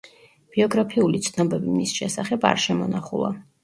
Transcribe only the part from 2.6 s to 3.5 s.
შემონახულა.